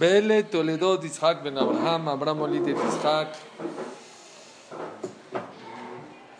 [0.00, 3.36] Bele Toledo Isaac ben Abraham, Abraham Olid de Isaac.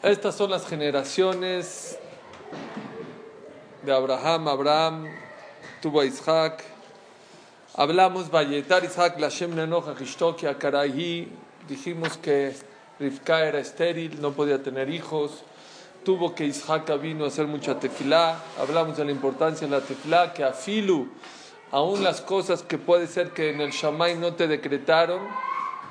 [0.02, 1.98] Estas son las generaciones
[3.82, 4.48] de Abraham.
[4.48, 5.08] Abraham
[5.82, 6.64] tuvo a Isaac.
[7.74, 11.28] Hablamos Valletar Isaac, Lashem Nenoja, Hishtoki, Akarahi.
[11.68, 12.54] Dijimos que
[12.98, 15.42] Rivka era estéril, no podía tener hijos.
[16.02, 18.38] Tuvo que Isaac vino a hacer mucha tefilá.
[18.58, 21.10] Hablamos de la importancia de la tefilá, que Afilu
[21.72, 25.20] aún las cosas que puede ser que en el Shamay no te decretaron,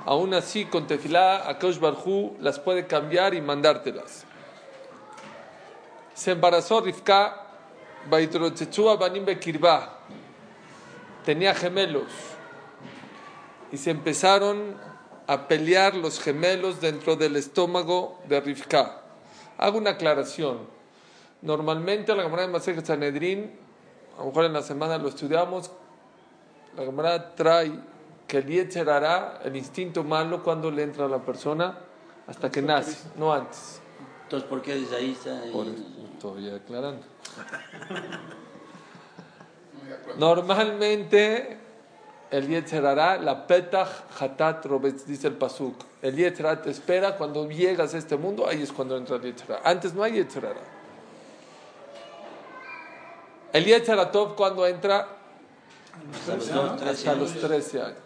[0.05, 4.25] aún así con tefilá, Akosh Barhu las puede cambiar y mandártelas.
[6.13, 7.47] Se embarazó Rivka,
[8.09, 9.99] Baitrochechua Banim Bekirba,
[11.23, 12.11] tenía gemelos
[13.71, 14.75] y se empezaron
[15.27, 19.02] a pelear los gemelos dentro del estómago de Rivka.
[19.58, 20.59] Hago una aclaración.
[21.41, 23.52] Normalmente la Gemara de Masejet Sanedrín
[24.20, 25.72] a lo mejor en la semana lo estudiamos,
[26.75, 27.72] la Gemara trae
[28.28, 31.78] que el Yetzer hará el instinto malo cuando le entra a la persona
[32.28, 33.81] hasta que nace, no antes.
[34.23, 35.42] Entonces, ¿por qué desde ahí está?
[35.53, 35.84] Por eso,
[36.20, 37.02] todavía aclarando.
[40.17, 41.58] Normalmente
[42.30, 43.88] el Yetzer hará, la petach
[44.20, 45.76] hatat robetz, dice el pasuk.
[46.02, 49.59] El Yetzer te espera cuando llegas a este mundo, ahí es cuando entra el Yetzer.
[49.64, 50.45] Antes no hay Yetzer
[53.53, 55.08] El Atov cuando entra
[56.14, 57.42] Hasta los dos, trece hasta los años.
[57.42, 57.97] 13 años.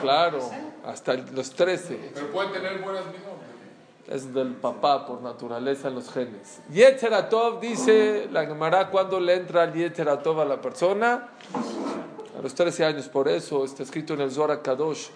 [0.00, 0.50] Claro,
[0.84, 2.10] hasta los 13.
[2.14, 3.04] Pero puede tener buenas.
[4.06, 6.60] Es del papá por naturaleza en los genes.
[6.72, 11.30] Yetzer Atov dice la Gemara cuando le entra el Yetzer Atov a la persona
[12.38, 13.08] a los 13 años.
[13.08, 15.08] Por eso está escrito en el Zohar Kadosh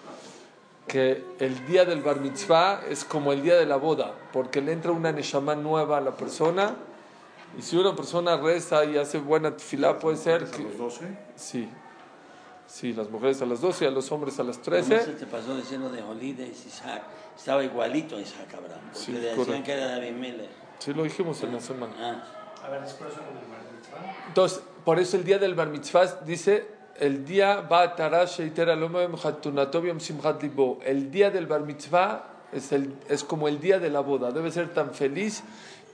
[0.87, 4.73] que el día del Bar Mitzvah es como el día de la boda, porque le
[4.73, 6.75] entra una Neshama nueva a la persona.
[7.57, 10.63] Y si una persona reza y hace buena tefilá, puede ser que.
[10.63, 11.17] los 12?
[11.35, 11.69] Sí.
[12.67, 15.11] Sí, las mujeres a las 12 y a los hombres a las ¿Cómo se 13.
[15.13, 17.03] te pasó diciendo de Jolides Isaac?
[17.37, 18.79] Estaba igualito a Isaac Abraham.
[18.85, 19.63] Porque Sí, le decían correcto.
[19.65, 20.49] que era de Abimelech.
[20.79, 21.93] Sí, lo dijimos en la semana.
[21.99, 24.27] Ah, A ver, es por eso con el Bar Mitzvah.
[24.27, 26.65] Entonces, por eso el día del Bar Mitzvah dice,
[26.97, 27.93] el día va
[30.85, 32.23] El día del Bar Mitzvah
[32.53, 34.31] es, el, es como el día de la boda.
[34.31, 35.43] Debe ser tan feliz,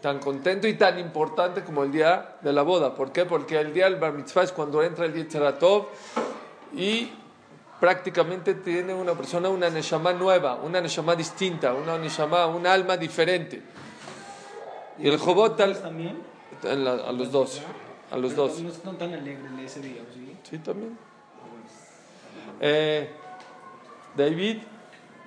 [0.01, 2.93] tan contento y tan importante como el día de la boda.
[2.95, 3.25] ¿Por qué?
[3.25, 5.87] Porque el día del Bar Mitzvah es cuando entra el Yetzeratov
[6.75, 7.11] y
[7.79, 13.61] prácticamente tiene una persona una neshama nueva, una neshama distinta, una neshama, un alma diferente.
[14.99, 16.21] Y el Jobot tal- también?
[16.63, 17.61] la- a los dos,
[18.11, 18.59] a los dos.
[18.61, 20.35] No están tan alegres de ese día, ¿sí?
[20.43, 20.97] Sí, también.
[22.59, 23.09] Eh,
[24.15, 24.57] David,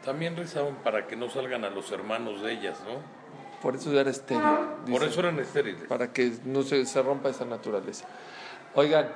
[0.04, 3.19] También rezaban para que no salgan a los hermanos de ellas, ¿no?
[3.62, 4.42] Por eso era estéril.
[4.42, 5.88] Por dice, eso eran estériles.
[5.88, 8.06] Para que no se, se rompa esa naturaleza.
[8.74, 9.12] Oigan,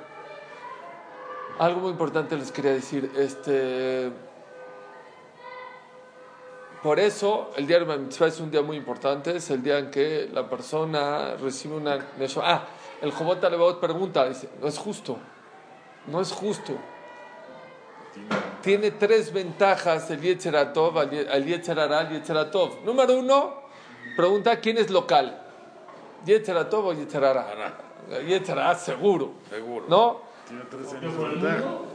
[1.58, 3.10] algo muy importante les quería decir.
[3.16, 4.10] Este,
[6.82, 9.36] por eso el día de Bar Mitzvah es un día muy importante.
[9.36, 11.98] Es el día en que la persona recibe una.
[12.42, 12.66] Ah,
[13.00, 15.16] el Jobot Alevot pregunta: dice, no es justo.
[16.06, 16.74] No es justo.
[18.62, 22.84] tiene tres ventajas el Yetzer Atov, el Yetzer Hara, el Yetzer Atov.
[22.84, 23.63] Número uno,
[24.16, 25.40] pregunta quién es local.
[26.24, 27.46] Yetzer Atov o Yetzer Hara.
[28.26, 29.32] Yetzer Hara seguro.
[29.50, 29.86] Seguro.
[29.88, 30.20] ¿No?
[30.48, 31.14] Tiene 13 años.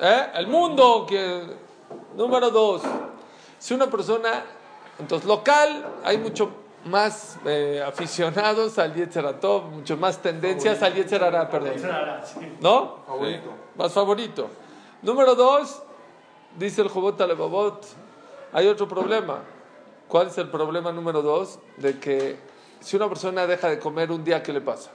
[0.02, 0.28] ¿Eh?
[0.36, 1.06] El mundo.
[1.08, 1.70] Que...
[2.16, 2.82] Número dos,
[3.58, 4.44] si una persona,
[5.00, 6.50] entonces local, hay mucho
[6.86, 11.74] más eh, aficionados al Yetzer Atov, mucho más tendencias al Yetzer Hara, perdón.
[12.62, 12.98] ¿No?
[13.06, 13.50] Favorito.
[13.76, 14.50] Más favorito.
[15.02, 15.82] Número dos,
[16.58, 17.86] dice el Jobot Alevabot,
[18.54, 19.40] hay otro problema.
[20.10, 21.60] ¿Cuál es el problema número dos?
[21.78, 22.38] De que
[22.82, 24.92] si una persona deja de comer un día, ¿qué le pasa?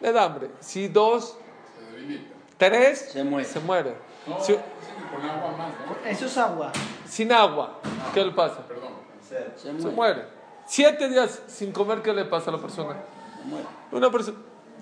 [0.00, 0.50] Le da hambre.
[0.60, 1.36] Si dos,
[1.76, 2.34] Se debilita.
[2.56, 3.44] tres, Se muere.
[3.48, 3.94] Se muere.
[4.26, 6.08] No, Si- con agua más, ¿no?
[6.08, 6.70] Eso es agua.
[7.06, 7.78] sin agua,
[8.14, 8.66] ¿qué le pasa?
[8.66, 8.92] Perdón.
[9.28, 9.90] se Se muere.
[9.94, 10.24] muere.
[10.66, 12.94] Siete días sin comer, ¿qué le pasa a la persona?
[13.42, 13.66] Se muere.
[13.92, 14.34] Una perso-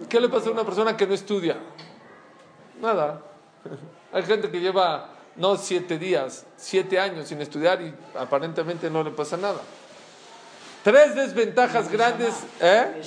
[0.09, 1.57] ¿Qué le pasa a una persona que no estudia?
[2.81, 3.23] Nada.
[4.13, 9.11] Hay gente que lleva no siete días, siete años sin estudiar y aparentemente no le
[9.11, 9.61] pasa nada.
[10.83, 13.03] Tres desventajas grandes, ¿eh?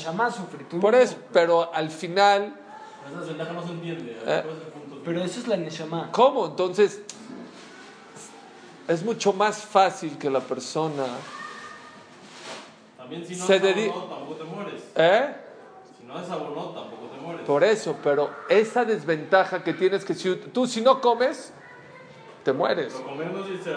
[0.81, 2.53] Por eso, pero al final
[3.09, 4.11] Esa desventaja no se entiende.
[4.25, 4.41] Eh.
[4.43, 5.01] ¿Cuál es el punto?
[5.05, 6.11] Pero eso es la Neshama.
[6.11, 6.45] ¿Cómo?
[6.47, 7.01] Entonces,
[8.87, 11.05] es mucho más fácil que la persona...
[12.97, 14.83] También si no se es abonot, tampoco te mueres.
[14.95, 15.35] ¿Eh?
[15.99, 17.45] Si no es abonot, tampoco te mueres.
[17.47, 21.53] Por eso, pero esa desventaja que tienes que si tú si no comes,
[22.43, 22.93] te mueres.
[22.93, 23.73] Pero comer no se.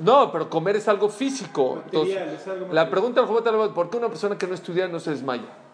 [0.00, 1.76] No, pero comer es algo físico.
[1.76, 5.00] Material, Entonces, es algo la pregunta del ¿por qué una persona que no estudia no
[5.00, 5.66] se desmaya?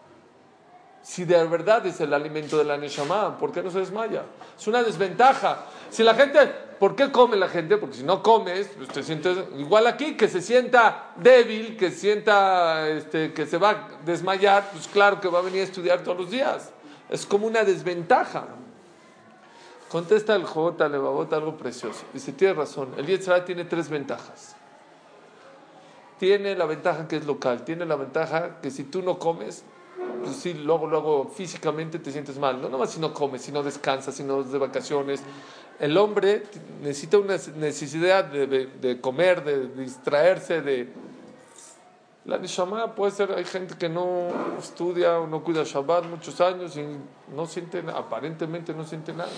[1.03, 4.23] Si de verdad es el alimento de la Neshama, ¿por qué no se desmaya?
[4.57, 5.67] Es una desventaja.
[5.91, 6.47] Si la gente,
[6.79, 7.77] ¿por qué come la gente?
[7.77, 12.89] Porque si no comes, pues te sientes igual aquí, que se sienta débil, que sienta
[12.89, 16.19] este, que se va a desmayar, pues claro que va a venir a estudiar todos
[16.19, 16.71] los días.
[17.11, 18.47] Es como una desventaja.
[19.93, 22.05] Contesta el Jobot Levavot algo precioso.
[22.13, 24.57] Dice, tiene razón, el Yetzirah tiene tres ventajas
[26.23, 29.65] tiene la ventaja que es local, tiene la ventaja que si tú no comes,
[30.23, 32.63] pues sí, luego, luego físicamente te sientes mal.
[32.63, 35.21] No nomás si no comes, si no descansas, si no vas de vacaciones.
[35.81, 36.45] El hombre
[36.81, 40.93] necesita una necesidad de, comer, de distraerse, de...
[42.25, 44.29] La Neshama puede ser, hay gente que no
[44.61, 46.87] estudia o no cuida Shabbat muchos años y
[47.35, 49.33] no siente, aparentemente no siente nada.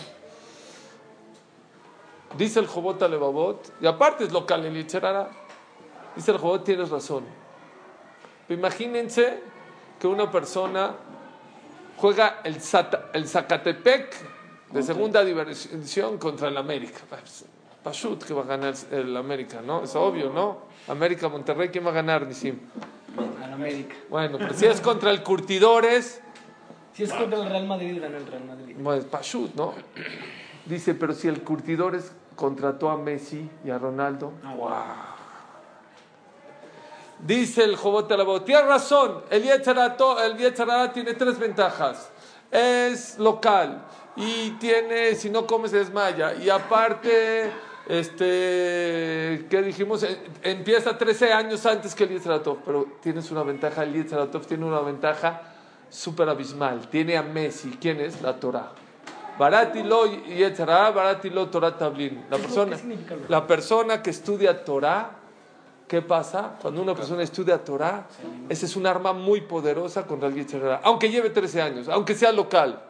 [2.36, 5.30] Dice el Jobot Levavot, y aparte es local el Yitzhara,
[6.16, 7.24] Dice el Jobot, tienes razón.
[8.46, 9.40] Pero imagínense
[9.98, 10.92] que una persona
[11.96, 14.14] juega el, Zata- el Zacatepec
[14.70, 17.00] de segunda división contra el América.
[17.08, 17.44] Pues,
[17.82, 19.82] Pashut que va a ganar el América, ¿no?
[19.84, 20.58] Es obvio, ¿no?
[20.88, 22.58] América, Monterrey, ¿quién va a ganar, Nisim?
[23.42, 23.94] Al América.
[24.08, 26.20] Bueno, pero si es contra el Curtidores,
[26.94, 28.76] Si es contra el Real Madrid, gana el Real Madrid.
[28.78, 29.74] bueno, es Pashut, ¿no?
[30.64, 35.14] Dice, pero si el Curtidores contrató a Messi y a Ronaldo, ¡wow!
[37.20, 42.10] Dice el Jobot Alabot, tienes razón, el Yetzirah tiene tres ventajas.
[42.50, 43.84] Es local
[44.16, 46.34] y tiene, si no come se desmaya.
[46.34, 47.50] Y aparte,
[47.88, 50.02] este, ¿qué dijimos?
[50.02, 54.30] Eh, Empieza 13 años antes que el Yetzirah Tov, pero tienes una ventaja, el Yetzirah
[54.30, 55.40] Tov tiene una ventaja
[55.88, 56.88] súper abismal.
[56.90, 58.20] Tiene a Messi, ¿quién es?
[58.20, 58.72] La Torah.
[59.38, 62.24] Baratilo Yetzirah, Baratilo Torah Tablin.
[62.30, 65.10] La ¿Qué persona, significa lo- la persona que estudia Torah,
[65.88, 66.56] ¿qué pasa?
[66.60, 68.06] Cuando una persona estudia Torah,
[68.48, 70.80] ese es un arma muy poderosa contra el Yetzirah.
[70.84, 72.80] Aunque lleve 13 años, aunque sea local.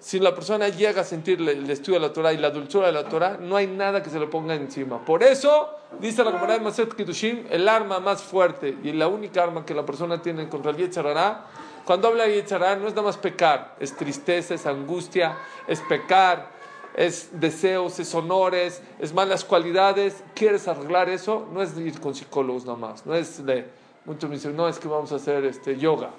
[0.00, 2.92] Si la persona llega a sentir el estudio de la Torah y la dulzura de
[2.92, 5.02] la Torah, no hay nada que se le ponga encima.
[5.02, 9.42] Por eso, dice la Gemara de Maset Kiddushim, el arma más fuerte y la única
[9.42, 11.46] arma que la persona tiene contra el Yetzirah,
[11.84, 15.36] cuando habla de no es nada más pecar, es tristeza, es angustia,
[15.66, 16.48] es pecar,
[16.96, 20.22] es deseos, es honores, es malas cualidades.
[20.34, 21.46] ¿Quieres arreglar eso?
[21.52, 23.66] No es ir con psicólogos nada más, no es de,
[24.04, 26.10] muchos me dicen, no, es que vamos a hacer este, yoga.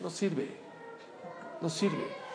[0.00, 0.48] No sirve,
[1.60, 2.25] no sirve.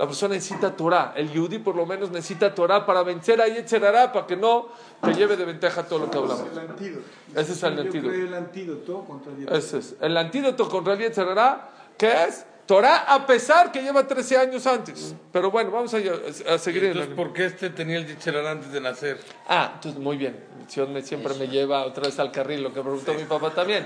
[0.00, 1.12] La persona necesita Torah.
[1.14, 4.68] El Yudí por lo menos necesita Torah para vencer a Yetzerará, para que no
[5.02, 6.46] te lleve de ventaja todo lo que hablamos.
[6.50, 7.04] el antídoto.
[7.36, 8.14] Ese es el antídoto.
[8.14, 9.96] el antídoto contra el Ese es.
[10.00, 11.68] El antídoto contra el Yetzerará,
[11.98, 12.46] ¿qué es?
[12.64, 15.14] Torah a pesar que lleva 13 años antes.
[15.32, 16.84] Pero bueno, vamos a, a seguir.
[16.84, 19.20] en Entonces, el- ¿por qué este tenía el Yitzhak antes de nacer?
[19.48, 20.42] Ah, entonces muy bien.
[20.74, 23.84] Dios me, siempre me lleva otra vez al carril, lo que preguntó mi papá también.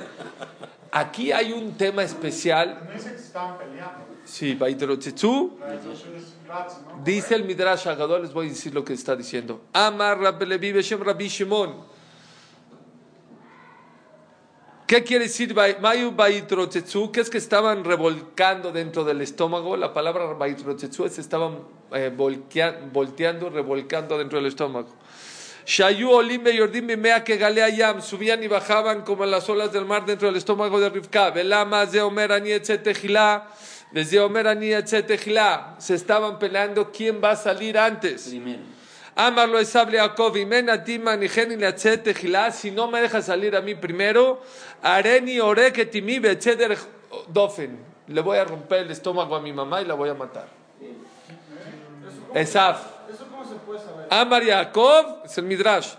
[0.93, 2.83] Aquí hay un tema especial.
[2.87, 4.14] No dice que se estaban peleando.
[4.25, 5.51] Sí, ¿no?
[7.05, 9.63] Dice el Midrash Agadol, les voy a decir lo que está diciendo.
[9.73, 11.95] Amar Rabbi Levi Beshem Rabbi Shimon.
[14.87, 17.11] ¿Qué quiere decir Mayu Baitrotetsu?
[17.11, 19.77] ¿Qué es que estaban revolcando dentro del estómago?
[19.77, 21.61] La palabra Baitrotetsu es estaban
[21.93, 24.89] eh, volteando, revolcando dentro del estómago.
[25.67, 30.05] Shayu Olim Yordim Bimea que Galea Yam subían y bajaban como las olas del mar
[30.05, 31.31] dentro del estómago de Rivka.
[31.31, 33.49] Velama ze Omer ani etzetejilá.
[33.95, 34.85] Desde Omer.
[35.79, 38.25] Se estaban peleando quién va a salir antes.
[38.25, 38.61] Primero.
[39.15, 42.51] Amarlo esable Jacob y menatima ni geni la.
[42.51, 44.43] Si no me deja salir a mí primero,
[44.83, 46.77] areni ore que timi becheder
[47.29, 47.79] dofen.
[48.09, 50.49] Le voy a romper el estómago a mi mamá y la voy a matar.
[52.35, 52.83] Esaf.
[53.09, 54.09] ¿Eso cómo se puede saber?
[54.11, 55.93] Amar Jacob, es el Midrash.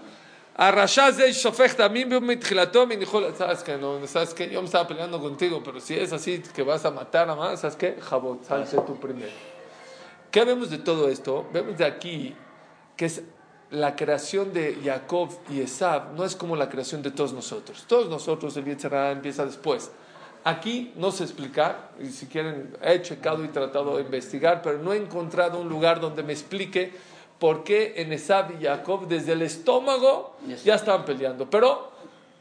[0.58, 4.68] Arrashá Zei Shofech también vio mi me dijo, sabes que no, sabes que yo me
[4.68, 7.98] estaba peleando contigo, pero si es así que vas a matar a más, sabes que
[8.00, 9.34] Jabot, salte tú primero.
[10.32, 11.46] ¿Qué vemos de todo esto?
[11.52, 12.34] Vemos de aquí
[12.96, 13.24] que es
[13.70, 17.84] la creación de Jacob y Esab no es como la creación de todos nosotros.
[17.86, 19.92] Todos nosotros, el Yetzirah empieza después.
[20.46, 24.94] Aquí no sé explicar, y si quieren, he checado y tratado de investigar, pero no
[24.94, 26.94] he encontrado un lugar donde me explique
[27.40, 31.50] por qué en Esab y Jacob desde el estómago Ya ya estaban peleando.
[31.50, 31.92] Pero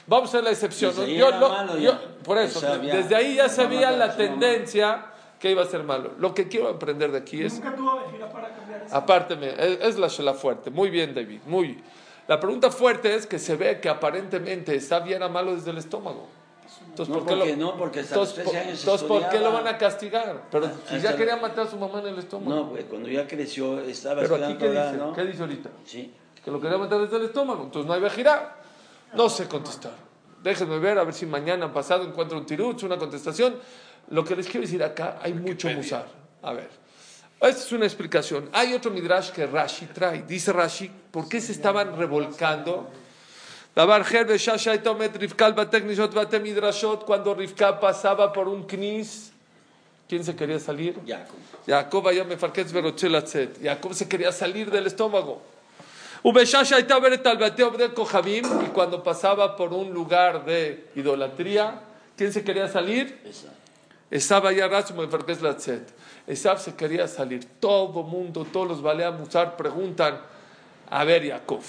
[0.07, 0.95] vamos a la excepción.
[0.95, 1.31] Desde ¿no?
[1.31, 2.01] Yo yo- ya.
[2.23, 5.11] por eso, Esab ya desde ahí ya se veía la tendencia
[5.45, 6.13] ¿Qué iba a ser malo?
[6.19, 7.57] Lo que quiero aprender de aquí es...
[7.57, 8.01] Nunca tuvo
[8.33, 8.97] para cambiar eso.
[8.97, 10.71] Apárteme, es, es la shela fuerte.
[10.71, 11.83] Muy bien, David, muy.
[12.27, 16.27] La pregunta fuerte es que se ve que aparentemente Sabi era malo desde el estómago.
[16.95, 19.09] Entonces, No, ¿por qué porque lo, no, porque hasta los entonces, 13 por- años entonces,
[19.09, 20.43] ¿por qué lo van a castigar?
[20.49, 22.55] Pero si ya quería matar a su mamá en el estómago.
[22.55, 24.93] No, pues cuando ya creció, estaba Pero aquí, ¿qué dice?
[24.97, 25.13] ¿no?
[25.13, 25.71] ¿Qué dice ahorita?
[25.85, 26.15] Sí.
[26.45, 27.65] Que lo quería matar desde el estómago.
[27.65, 28.57] Entonces, no hay vejirá.
[29.15, 29.93] No sé contestar.
[30.43, 33.57] Déjenme ver, a ver si mañana pasado encuentro un tirutz, una contestación.
[34.11, 36.07] Lo que les quiero decir acá, hay mucho musar.
[36.43, 36.69] A ver.
[37.41, 38.49] Esta es una explicación.
[38.53, 40.23] Hay otro midrash que Rashi trae.
[40.23, 42.89] Dice Rashi, ¿por qué se estaban revolcando?
[43.77, 43.81] E
[47.07, 49.33] cuando Rivka pasaba por un knis,
[50.09, 50.95] ¿quién se quería salir?
[51.05, 51.35] Jacob.
[53.61, 55.43] Jacob se quería salir del estómago.
[56.23, 56.47] E y
[58.73, 61.81] cuando pasaba por un lugar de idolatría,
[62.17, 63.21] ¿quién se quería salir?
[64.09, 64.45] Esab
[66.27, 67.45] Esab se quería salir.
[67.59, 70.21] Todo mundo, todos los baleamusar preguntan,
[70.89, 71.61] a ver Jacob,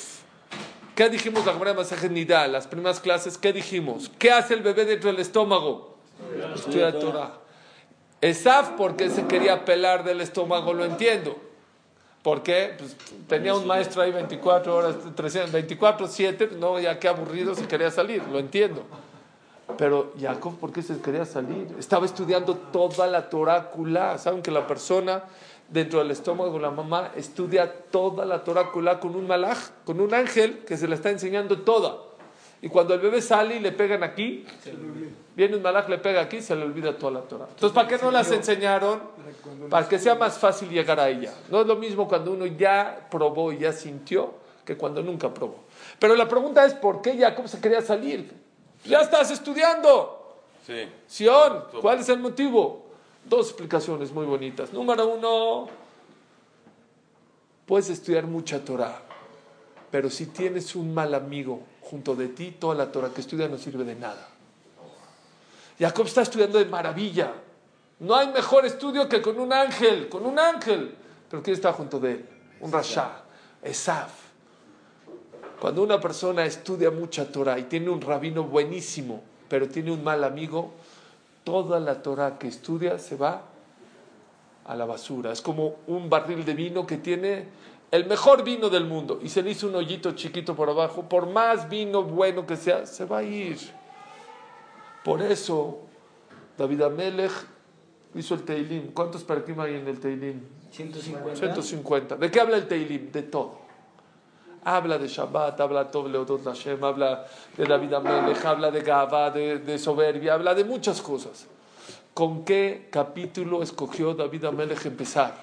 [0.96, 3.38] ¿qué dijimos la Gemara de Masaje Nidá, las primeras clases?
[3.38, 4.12] ¿Qué dijimos?
[4.18, 5.98] ¿Qué hace el bebé dentro del estómago?
[6.56, 7.34] Estudia Torah.
[8.22, 11.36] Esaf, porque se quería pelar del estómago, lo entiendo.
[12.24, 12.74] ¿Por qué?
[12.78, 12.96] Pues,
[13.28, 17.92] tenía un maestro ahí 24 horas, 300, 24, 7, no, ya qué aburrido, se quería
[17.92, 18.84] salir, lo entiendo.
[19.78, 21.68] Pero Jacob, ¿por qué se quería salir?
[21.78, 24.18] Estaba estudiando toda la Torah kulá.
[24.18, 25.24] Saben que la persona
[25.68, 30.00] dentro del estómago de la mamá estudia toda la Torah kulá con un malaj, con
[30.00, 31.98] un ángel que se la está enseñando toda.
[32.62, 34.46] Y cuando el bebé sale y le pegan aquí,
[35.36, 37.48] viene un malaj, le pega aquí, se le olvida toda la Torah.
[37.50, 39.02] Entonces, ¿para qué no las enseñaron?
[39.70, 41.34] Para que sea más fácil llegar a ella.
[41.52, 45.66] No es lo mismo cuando uno ya probó y ya sintió que cuando nunca probó.
[46.00, 48.34] Pero la pregunta es, ¿por qué Jacob se quería salir?
[48.84, 50.40] Ya estás estudiando.
[50.66, 50.88] Sí.
[51.06, 52.85] Sion, ¿cuál es el motivo?
[53.26, 54.72] Dos explicaciones muy bonitas.
[54.72, 55.68] Número uno,
[57.66, 59.02] puedes estudiar mucha Torah,
[59.90, 63.58] pero si tienes un mal amigo junto de ti, toda la Torah que estudia no
[63.58, 64.30] sirve de nada.
[65.80, 67.34] Jacob está estudiando de maravilla.
[68.00, 70.96] No hay mejor estudio que con un ángel, con un ángel.
[71.30, 72.26] Pero ¿quién está junto de él?
[72.60, 73.24] Un rasha,
[73.62, 74.12] Esaf.
[75.60, 80.24] Cuando una persona estudia mucha Torah y tiene un rabino buenísimo, pero tiene un mal
[80.24, 80.74] amigo,
[81.46, 83.44] toda la Torah que estudia se va
[84.66, 85.32] a la basura.
[85.32, 87.46] Es como un barril de vino que tiene
[87.92, 91.04] el mejor vino del mundo y se le hizo un hoyito chiquito por abajo.
[91.08, 93.58] Por más vino bueno que sea, se va a ir.
[95.04, 95.82] Por eso,
[96.58, 97.32] David Amelech
[98.16, 98.92] hizo el Teilim.
[98.92, 100.42] ¿Cuántos parakim hay en el Teilim?
[100.72, 101.36] 150.
[101.36, 102.16] 150.
[102.16, 103.12] ¿De qué habla el Teilim?
[103.12, 103.65] De todo.
[104.68, 107.24] Habla de Shabbat, habla de Hashem, habla
[107.56, 111.46] de David Amelech, habla de Gavá, de, de soberbia, habla de muchas cosas.
[112.16, 115.36] ¿Con qué capítulo escogió David Amelech empezar?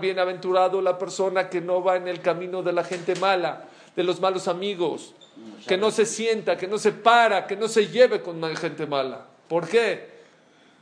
[0.00, 4.22] Bienaventurado la persona que no va en el camino de la gente mala, de los
[4.22, 5.12] malos amigos,
[5.66, 9.26] que no se sienta, que no se para, que no se lleve con gente mala.
[9.48, 10.08] ¿Por qué?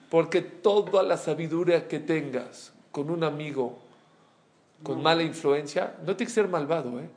[0.08, 3.78] Porque toda la sabiduría que tengas con un amigo
[4.82, 7.08] con mala influencia, no tiene que ser malvado, ¿eh?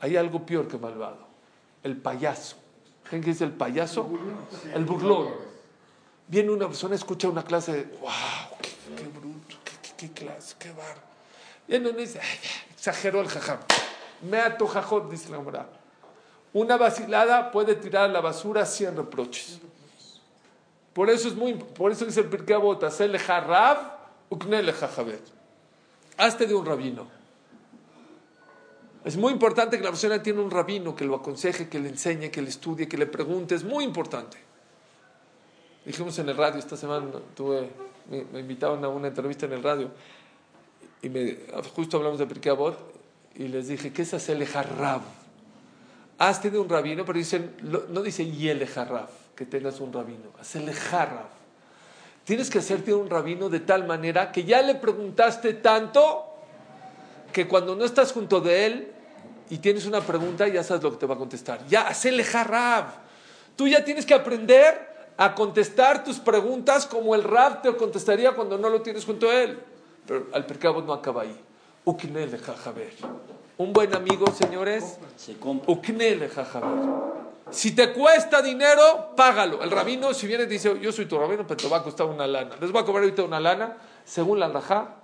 [0.00, 1.18] Hay algo peor que malvado.
[1.82, 2.56] El payaso.
[3.04, 4.08] ¿Saben qué es el payaso?
[4.74, 5.28] El burlón.
[6.26, 8.10] Viene una persona, escucha una clase de, wow,
[8.60, 10.96] qué, qué bruto, qué, qué- qué clase, qué bar.
[11.68, 12.38] Viene uno y dice, "Ay,
[12.74, 13.58] exageró el jajam.
[14.28, 15.68] Me ato jajot, dice la moral.
[16.52, 19.60] Una vacilada puede tirar a la basura 100 reproches.
[20.92, 23.95] Por eso es muy, por eso dice el Pirkei Avot, hacerle jarrab,
[24.30, 25.22] uknele jajabet.
[26.16, 27.06] Hazte de un rabino.
[29.04, 32.30] Es muy importante que la persona tiene un rabino que lo aconseje, que le enseñe,
[32.30, 33.54] que le estudie, que le pregunte.
[33.54, 34.36] Es muy importante.
[35.84, 37.06] Dijimos en el radio esta semana,
[37.36, 37.70] tuve,
[38.10, 39.90] me, me invitaron a una entrevista en el radio
[41.02, 41.36] y me,
[41.74, 42.54] justo hablamos de Pirkei
[43.36, 45.02] y les dije, ¿qué es hacerle jarrab?
[46.18, 50.72] Hazte de un rabino, pero dicen, no dice yele jarrab, que tengas un rabino, hacerle
[50.72, 51.28] jarrab.
[52.26, 56.26] Tienes que hacerte un rabino de tal manera que ya le preguntaste tanto
[57.32, 58.92] que cuando no estás junto de él
[59.48, 61.64] y tienes una pregunta, ya sabes lo que te va a contestar.
[61.68, 62.86] Ya, hacerle jarrab.
[63.54, 64.74] Tú ya tienes que aprender
[65.16, 69.42] a contestar tus preguntas como el rab te contestaría cuando no lo tienes junto a
[69.42, 69.60] él.
[70.04, 71.40] Pero al percabo no acaba ahí.
[71.84, 72.92] Uknele jajaber.
[73.56, 74.98] Un buen amigo, señores,
[75.68, 77.25] uknele jajaber.
[77.50, 79.62] Si te cuesta dinero, págalo.
[79.62, 82.06] El rabino, si viene y dice, yo soy tu rabino, pero te va a costar
[82.06, 82.56] una lana.
[82.60, 83.76] Les voy a cobrar ahorita una lana.
[84.04, 84.96] Según la rajá,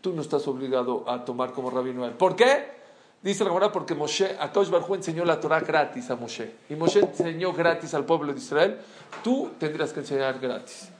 [0.00, 2.12] tú no estás obligado a tomar como rabino a él.
[2.12, 2.74] ¿Por qué?
[3.22, 6.56] Dice la Gemara porque Moshe, Akadosh Baruj enseñó la Torah gratis a Moshe.
[6.68, 8.78] Y Moshe enseñó gratis al pueblo de Israel.
[9.22, 10.90] Tú tendrías que enseñar gratis.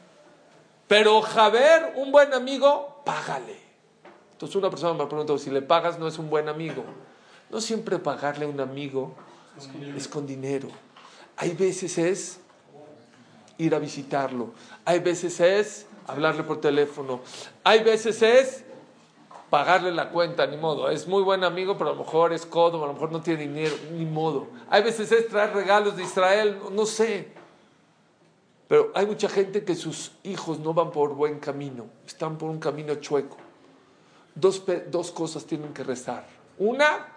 [0.89, 3.59] Pero Javer, un buen amigo, págale.
[4.33, 6.83] Entonces una persona me pregunta, si le pagas no es un buen amigo.
[7.51, 9.15] No siempre pagarle a un amigo
[9.97, 10.69] es con dinero.
[11.37, 12.41] Hay veces es
[13.59, 14.53] ir a visitarlo.
[14.85, 17.21] Hay veces es hablarle por teléfono.
[17.63, 18.65] Hay veces es
[19.51, 20.91] pagarle la cuenta, ni modo.
[20.91, 23.43] Es muy buen amigo, pero a lo mejor es codo, a lo mejor no tiene
[23.43, 24.49] dinero, ni modo.
[24.69, 27.29] Hay veces es traer regalos de Israel, no sé.
[28.67, 32.59] Pero hay mucha gente que sus hijos no van por buen camino, están por un
[32.59, 33.37] camino chueco.
[34.35, 36.27] Dos, dos cosas tienen que rezar.
[36.59, 37.13] Una,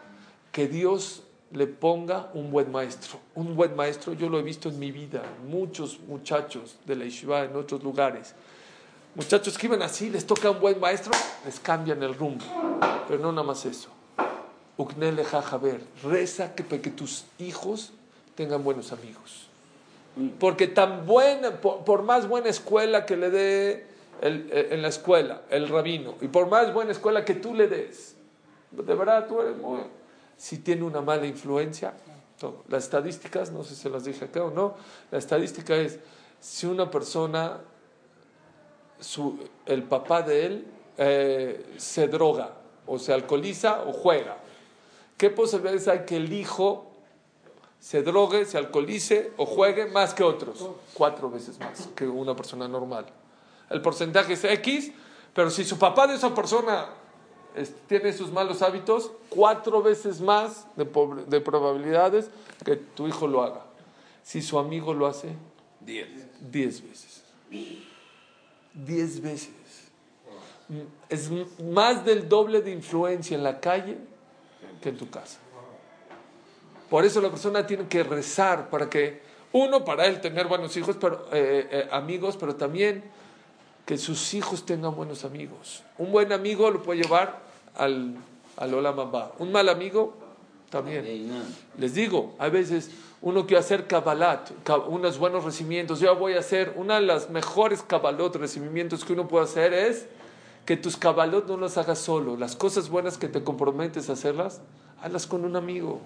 [0.51, 3.20] que Dios le ponga un buen maestro.
[3.36, 7.44] Un buen maestro, yo lo he visto en mi vida, muchos muchachos de la Yeshiva
[7.44, 8.36] en otros lugares.
[9.16, 11.12] Muchachos que iban así, les toca un buen maestro,
[11.46, 12.46] les cambian el rumbo.
[13.08, 13.89] Pero no nada más eso.
[14.77, 17.94] Uknele jajaber, reza que, que tus hijos
[18.36, 19.48] tengan buenos amigos.
[20.39, 23.86] Porque tan buena, por, por más buena escuela que le dé
[24.22, 27.68] el- el- en la escuela el rabino, y por más buena escuela que tú le
[27.68, 28.16] des,
[28.72, 29.80] de verdad tú eres muy...
[30.38, 31.94] Si tiene una mala influencia,
[32.39, 32.63] todo.
[32.70, 34.75] Las estadísticas, no sé si se las dije acá o no,
[35.12, 36.00] la estadística es,
[36.39, 37.60] si una persona,
[39.00, 40.67] su, el papá de él
[40.98, 42.53] eh, se droga,
[42.86, 44.38] o se alcoholiza o juega,
[45.17, 46.91] ¿qué posibilidades hay que el hijo
[47.79, 50.70] se drogue, se alcoholice o juegue más que otros?
[50.94, 53.06] Cuatro veces más que una persona normal.
[53.70, 54.91] El porcentaje es X,
[55.34, 56.88] pero si su papá de esa persona
[57.88, 62.30] tiene sus malos hábitos, cuatro veces más de, probabilidades
[62.64, 63.66] que tu hijo lo haga.
[64.24, 65.34] Si su amigo lo hace,
[65.80, 66.10] Diez.
[66.52, 67.24] diez veces.
[68.74, 69.52] Diez veces.
[71.10, 71.30] Es
[71.64, 73.98] más del doble de influencia en la calle
[74.82, 75.40] que en tu casa.
[76.90, 79.22] Por eso la persona tiene que rezar para que,
[79.52, 83.04] uno, para él tener buenos hijos, pero, eh, eh, amigos, pero también
[83.86, 85.84] que sus hijos tengan buenos amigos.
[85.98, 87.47] Un buen amigo lo puede llevar
[87.78, 88.16] al,
[88.58, 89.34] al Olam Abba.
[89.40, 90.13] Un mal amigo
[90.70, 91.06] también.
[91.78, 96.00] Les digo, a veces uno quiere hacer cabalat, ca- unos buenos recibimientos.
[96.00, 100.08] Yo voy a hacer, una de las mejores cabalot, recibimientos que uno puede hacer es
[100.66, 102.36] que tus cabalot no las hagas solo.
[102.36, 104.62] Las cosas buenas que te comprometes a hacerlas,
[105.02, 106.02] hazlas con un amigo.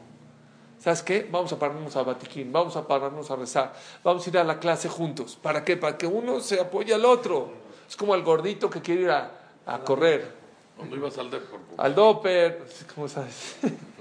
[0.79, 1.27] ¿Sabes qué?
[1.31, 4.59] Vamos a pararnos a Batiquín, vamos a pararnos a rezar, vamos a ir a la
[4.59, 5.37] clase juntos.
[5.41, 5.77] ¿Para qué?
[5.77, 7.51] Para que uno se apoye al otro.
[7.87, 9.31] Es como el gordito que quiere ir a,
[9.65, 10.40] a correr.
[10.77, 13.57] Cuando ibas al Depor, Al doper, ¿cómo sabes?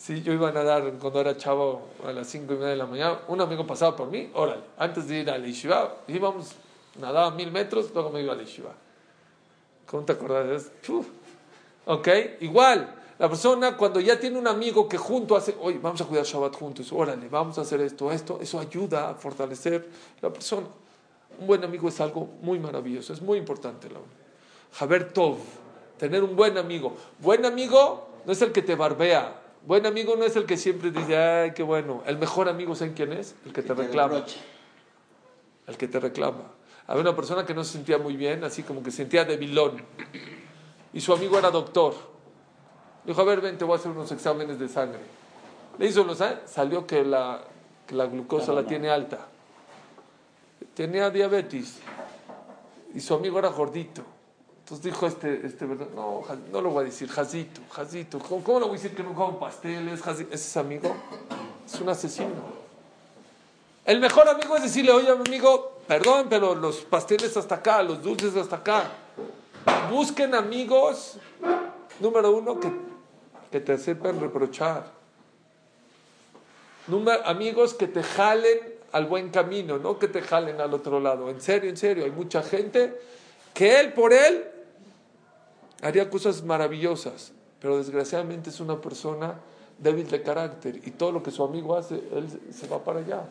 [0.00, 2.86] Sí, yo iba a nadar cuando era chavo a las cinco y media de la
[2.86, 3.20] mañana.
[3.28, 6.52] Un amigo pasaba por mí, órale, antes de ir a la yeshiva, íbamos,
[6.98, 8.72] nadaba mil metros, luego me iba a la yeshiva.
[9.84, 10.72] ¿Cómo te acordás?
[10.88, 11.06] Uf.
[11.84, 12.08] Ok,
[12.40, 16.24] igual, la persona cuando ya tiene un amigo que junto hace, oye, vamos a cuidar
[16.24, 19.86] Shabbat juntos, órale, vamos a hacer esto, esto, eso ayuda a fortalecer
[20.22, 20.66] la persona.
[21.38, 23.90] Un buen amigo es algo muy maravilloso, es muy importante.
[23.90, 23.98] La
[24.72, 25.38] Javer Tov,
[25.98, 26.96] tener un buen amigo.
[27.18, 29.36] Buen amigo no es el que te barbea.
[29.66, 32.02] Buen amigo no es el que siempre dice, ay, qué bueno.
[32.06, 33.34] El mejor amigo, ¿saben quién es?
[33.44, 34.24] El que te reclama.
[35.66, 36.44] El que te reclama.
[36.86, 39.82] Había una persona que no se sentía muy bien, así como que se sentía debilón.
[40.92, 41.94] Y su amigo era doctor.
[43.04, 45.00] Dijo, a ver, ven, te voy a hacer unos exámenes de sangre.
[45.78, 47.42] Le hizo los salió que la,
[47.86, 49.28] que la glucosa la tiene alta.
[50.74, 51.78] Tenía diabetes.
[52.94, 54.02] Y su amigo era gordito.
[54.70, 55.88] Entonces dijo este, este ¿verdad?
[55.96, 58.20] No, no lo voy a decir, Jacito, Jacito.
[58.20, 60.00] ¿Cómo, cómo le voy a decir que no como pasteles?
[60.00, 60.94] Jaci-?" Ese es amigo.
[61.66, 62.60] Es un asesino.
[63.84, 68.36] El mejor amigo es decirle, oye, amigo, perdón, pero los pasteles hasta acá, los dulces
[68.36, 68.84] hasta acá.
[69.90, 71.16] Busquen amigos,
[71.98, 72.70] número uno, que,
[73.50, 74.86] que te sepan reprochar.
[76.86, 78.60] Número, amigos que te jalen
[78.92, 81.28] al buen camino, no que te jalen al otro lado.
[81.28, 82.96] En serio, en serio, hay mucha gente
[83.52, 84.59] que él por él
[85.82, 89.40] haría cosas maravillosas, pero desgraciadamente es una persona
[89.78, 93.24] débil de carácter y todo lo que su amigo hace, él se va para allá.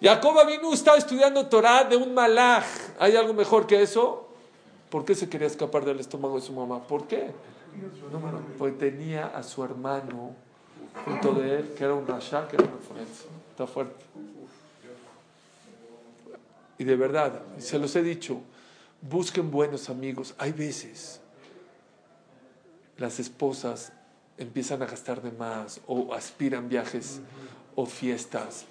[0.00, 2.64] Jacob Avinu estaba estudiando Torah de un malaj.
[3.00, 4.28] ¿Hay algo mejor que eso?
[4.90, 6.86] ¿Por qué se quería escapar del estómago de su mamá?
[6.86, 7.32] ¿Por qué?
[8.12, 10.34] Número, porque tenía a su hermano
[11.04, 13.26] junto de él, que era un rasha, que era una forense.
[13.50, 14.04] Está fuerte.
[16.78, 18.40] Y de verdad, se los he dicho,
[19.02, 20.34] busquen buenos amigos.
[20.38, 21.20] Hay veces
[22.96, 23.92] las esposas
[24.36, 27.20] empiezan a gastar de más o aspiran viajes
[27.74, 28.64] o fiestas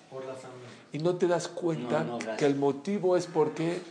[0.91, 2.37] y no te das cuenta No, no, gracias.
[2.37, 3.81] que el motivo es porque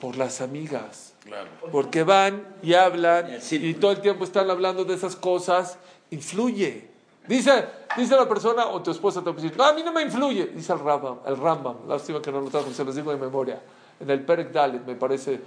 [0.00, 1.14] por las amigas.
[1.24, 1.48] Claro.
[1.72, 5.78] Porque van y hablan y todo el tiempo están hablando de esas cosas,
[6.10, 6.90] influye.
[7.26, 7.64] Dice,
[7.96, 10.02] dice la persona o tu esposa te va a decir, no, a mí no me
[10.02, 10.46] influye.
[10.48, 13.60] Dice el Rambam, el Rambam, lástima que no lo trajo, se los digo de memoria.
[14.00, 15.40] En el Perek Dalet, me parece,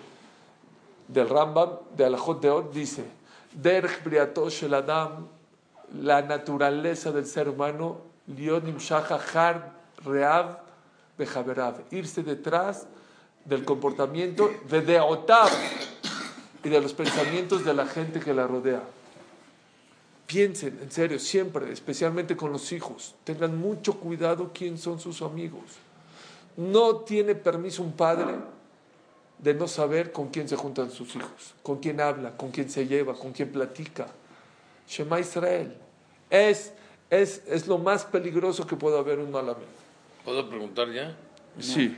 [1.07, 3.03] del Rambam, de Alajot de Od, dice,
[3.53, 5.27] Derech briato shel Adam,
[6.01, 9.71] la naturaleza del ser humano, lionim shachar
[10.05, 10.59] reav
[11.17, 12.85] behaverav, irse detrás
[13.45, 15.49] del comportamiento de deotav
[16.63, 18.83] y de los pensamientos de la gente que la rodea.
[20.27, 25.63] Piensen, en serio, siempre, especialmente con los hijos, tengan mucho cuidado quién son sus amigos.
[26.57, 28.35] No tiene permiso un padre
[29.37, 32.87] de no saber con quién se juntan sus hijos, con quién habla, con quién se
[32.87, 34.07] lleva, con quién platica.
[34.87, 35.75] Shema Israel.
[36.29, 36.73] Es,
[37.09, 39.67] es, es lo más peligroso que puede haber un mal amigo.
[40.25, 41.15] ¿Puedo preguntar ya?
[41.59, 41.97] Sí.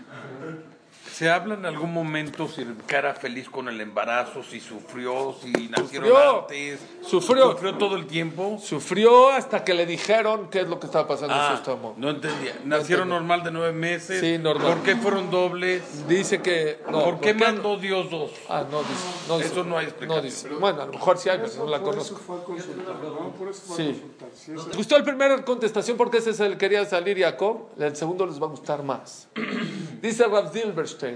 [1.21, 6.07] ¿Se habla en algún momento si cara feliz con el embarazo, si sufrió, si nacieron
[6.09, 6.39] Sufrió.
[6.41, 6.79] antes?
[7.05, 7.51] Sufrió.
[7.51, 8.57] ¿Sufrió todo el tiempo?
[8.59, 11.93] Sufrió hasta que le dijeron qué es lo que estaba pasando en su Ah, estómago.
[11.97, 12.55] no entendía.
[12.65, 14.19] ¿Nacieron normal de nueve meses?
[14.19, 14.73] Sí, normal.
[14.73, 16.07] ¿Por qué fueron dobles?
[16.07, 16.79] Dice que.
[16.89, 17.45] No, ¿Por qué no?
[17.45, 18.31] mandó Dios dos?
[18.49, 19.27] Ah, no dice.
[19.27, 19.49] No dice.
[19.51, 20.23] Eso no hay explicación.
[20.25, 20.49] No dice.
[20.59, 22.17] Bueno, a lo mejor sí hay, pero no la Por eso conozco.
[22.25, 23.29] fue a consultar, ¿no?
[23.37, 23.83] Por eso fue Sí.
[23.83, 24.29] a consultar.
[24.33, 27.67] Sí, eso- ¿Les gustó el primer contestación porque ese es el que quería salir Jacob?
[27.77, 29.27] El segundo les va a gustar más.
[30.01, 31.10] Dice Rav Zilberstein.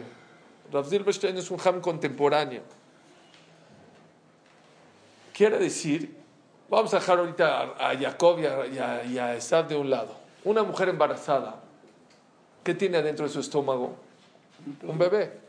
[0.71, 2.62] Rav Zilberstein es un ham contemporáneo.
[5.34, 6.15] Quiere decir,
[6.69, 9.75] vamos a dejar ahorita a, a Jacob y a, y a- y a Esav de
[9.75, 10.15] un lado.
[10.45, 11.55] Una mujer embarazada,
[12.63, 13.95] ¿qué tiene adentro de su estómago?
[14.84, 15.43] Un bebé.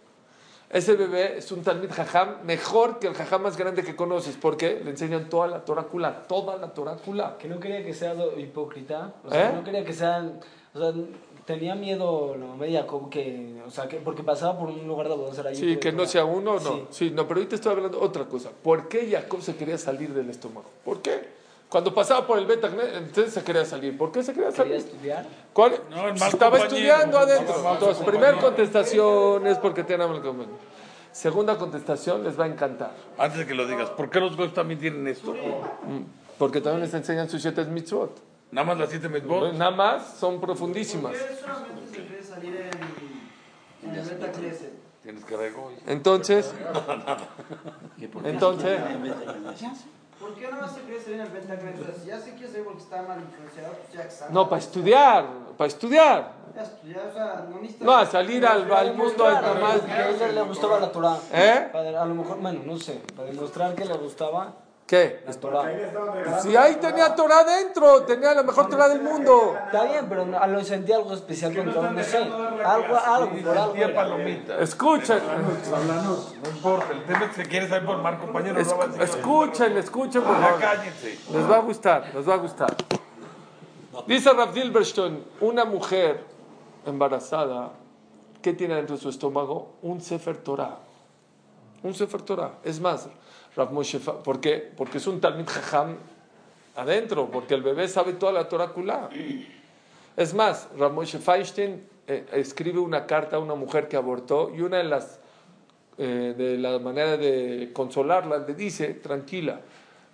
[0.68, 4.36] Ese bebé es un Talmid Jajam mejor que el Jajam más grande que conoces.
[4.36, 7.36] porque Le enseñan toda la torácula, toda la torácula.
[7.38, 9.12] Que no quería que sea hipócrita.
[9.24, 9.52] O sea, ¿Eh?
[9.54, 10.40] no quería que sean.
[10.74, 10.92] O sea,
[11.46, 13.62] tenía miedo la mamá de Jacob que.
[13.66, 16.54] O sea, que porque pasaba por un lugar donde era Sí, que no sea uno,
[16.54, 16.60] no.
[16.60, 16.86] Sí.
[16.90, 17.10] Sí.
[17.10, 18.50] no, pero ahorita estoy hablando otra cosa.
[18.62, 20.66] ¿Por qué Jacob se quería salir del estómago?
[20.84, 21.46] ¿Por qué?
[21.68, 23.96] Cuando pasaba por el beta, entonces se quería salir.
[23.98, 24.76] ¿Por qué se quería Quería salir?
[24.76, 25.22] estudiar.
[25.24, 25.72] No, ¿Cuál?
[25.72, 27.62] el mal Estaba estudiando adentro.
[27.62, 30.56] Mal Entonces, primera contestación es porque tiene mal compañero.
[31.10, 32.92] Segunda contestación les va a encantar.
[33.18, 35.34] Antes de que lo digas, ¿por qué los goyos también tienen esto?
[36.38, 38.12] Porque también les enseñan sus siete mitzvot.
[38.50, 39.52] Nada más las siete mitzvot.
[39.54, 41.12] Nada más son profundísimas.
[45.02, 45.52] Tienes que.
[45.86, 46.52] Entonces,
[47.98, 48.80] ¿Que por qué Entonces-
[50.18, 53.02] ¿Por qué no se quiere salir en el si ya se quiere salir porque está
[53.02, 54.28] mal influenciado, pues ya está.
[54.30, 55.26] no, para estudiar,
[55.58, 56.32] para estudiar.
[56.54, 57.46] Ya estudiar, o sea,
[57.80, 59.80] no a salir al, al mundo es nada más.
[59.82, 61.18] Que a él le gustaba la Torah.
[61.32, 61.70] ¿Eh?
[61.74, 63.02] A lo mejor, bueno, no sé.
[63.14, 64.54] Para demostrar que le gustaba
[64.86, 65.20] ¿Qué?
[65.26, 65.64] la Torah.
[66.40, 69.56] Si ahí tenía Torah dentro, tenía la mejor Torah del mundo.
[69.66, 72.18] Está bien, pero no- lo sentí algo especial con Torah, no sé.
[72.18, 74.16] Algo, algo, por algo.
[74.60, 78.60] Escuchen, No importa, el tema es que quieres saber por mal compañero.
[78.60, 80.60] es- no va a decir- escuchen, escuchen, por favor.
[80.60, 81.18] cállense.
[81.32, 82.76] Les va a gustar, les va a gustar.
[84.06, 86.22] Dice Rav Dilberstein, una mujer
[86.84, 87.70] embarazada,
[88.40, 89.72] ¿qué tiene dentro de su estómago?
[89.82, 90.76] Un Sefer Torah.
[91.82, 92.52] Un Sefer Torah.
[92.62, 93.08] Es más,
[93.56, 94.70] Rav Moshe, ¿por qué?
[94.76, 95.96] Porque es un Talmid Jajam
[96.76, 99.08] adentro, porque el bebé sabe toda la Torah Kulá.
[100.16, 104.60] Es más, Rav Moshe Feinstein eh, escribe una carta a una mujer que abortó y
[104.60, 105.18] una de las
[105.98, 109.62] eh, de la manera de consolarla le dice tranquila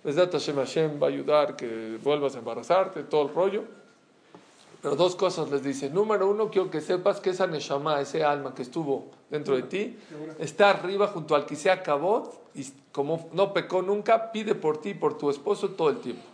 [0.05, 3.63] Hashem Hashem va a ayudar que vuelvas a embarazarte todo el rollo
[4.83, 8.53] pero dos cosas les dice número uno quiero que sepas que esa neshama ese alma
[8.53, 9.97] que estuvo dentro de ti
[10.37, 14.89] está arriba junto al que se acabó y como no pecó nunca pide por ti
[14.89, 16.33] y por tu esposo todo el tiempo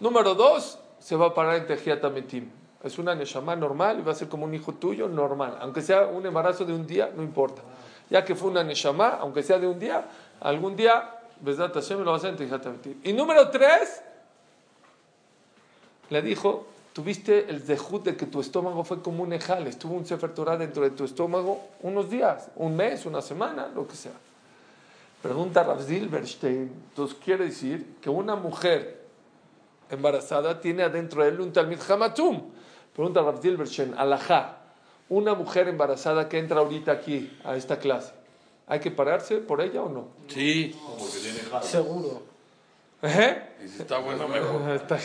[0.00, 2.48] Número dos, se va a parar en Tejiat Ametim.
[2.82, 5.58] Es una Neshama normal y va a ser como un hijo tuyo normal.
[5.60, 7.60] Aunque sea un embarazo de un día, no importa.
[8.08, 10.08] Ya que fue una Neshama, aunque sea de un día,
[10.40, 13.00] algún día, Hashem lo va a hacer en Tejiat Ametim.
[13.04, 14.02] Y número tres,
[16.08, 20.04] le dijo, tuviste el zehut de que tu estómago fue como un ejal, estuvo un
[20.06, 24.12] Sefer Torah dentro de tu estómago unos días, un mes, una semana, lo que sea.
[25.22, 29.00] Pregunta Rav Zilberstein, entonces quiere decir que una mujer
[29.90, 32.42] embarazada tiene adentro de él un Talmid Hamatum.
[32.94, 34.56] Pregunta Rav Zilberstein, alajá,
[35.08, 38.12] una mujer embarazada que entra ahorita aquí a esta clase,
[38.66, 40.08] ¿hay que pararse por ella o no?
[40.28, 40.74] Sí.
[41.62, 42.22] Seguro.
[43.02, 43.42] ¿Eh?
[43.64, 44.70] Y si está bueno, mejor.
[44.74, 44.98] Está-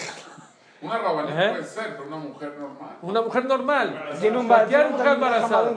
[0.81, 1.49] Una rabanita ¿Eh?
[1.51, 2.97] puede ser, pero una mujer normal.
[3.01, 4.09] Una mujer normal.
[4.19, 5.73] Tiene un Cualquier mujer embarazada.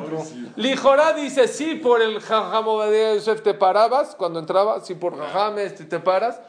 [0.57, 5.59] Lijorá dice, sí, por el Jajam Obadiah Yosef te parabas cuando entraba, sí, por Jajam
[5.59, 6.41] este te paras.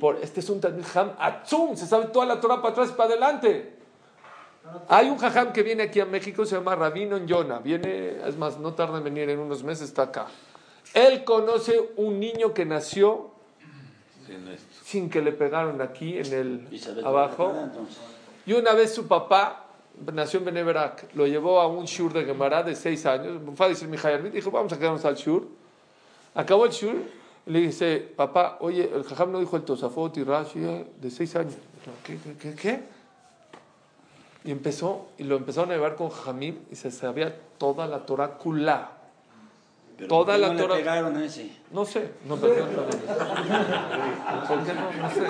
[0.00, 3.10] Por, este es un Jajam Atzum, se sabe toda la Torah para atrás y para
[3.10, 3.78] adelante.
[4.88, 7.58] Hay un Jajam que viene aquí a México, se llama Rabino en Yona.
[7.58, 10.26] Viene, es más, no tarda en venir, en unos meses está acá.
[10.94, 13.37] Él conoce un niño que nació
[14.28, 14.74] Sin esto.
[14.84, 17.52] sin que le pegaron aquí en el abajo.
[18.46, 19.64] Y una vez su papá
[20.12, 23.40] nació en Beneberak, lo llevó a un shur de Gemara de seis años.
[23.56, 25.48] Fue a decir Mijael, dijo, vamos a quedarnos al shur.
[26.34, 26.96] Acabó el shur
[27.48, 31.34] le dice, papá, oye, el jajam no dijo el Tosafot y Rashi eh, de seis
[31.34, 31.54] años.
[32.04, 32.82] ¿Qué, qué, qué, qué?
[34.44, 38.36] Y empezó, y lo empezaron a llevar con jajamim y se sabía toda la Torah
[38.36, 38.97] kulá.
[39.98, 41.50] Pero Toda ¿por qué la no le Torah- pegaron a ese?
[41.72, 42.78] No sé, no perdió ¿Por
[44.64, 44.92] qué no?
[45.02, 45.22] No sé.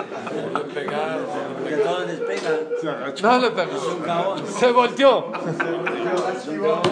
[0.52, 1.24] Le pegaron.
[1.62, 2.50] Porque todos les pega.
[2.80, 3.26] Se agachó.
[3.26, 4.36] No le pegó.
[4.46, 5.26] Se volteó.
[5.26, 6.82] Un caón.